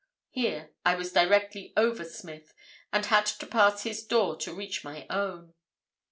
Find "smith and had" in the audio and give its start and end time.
2.03-3.27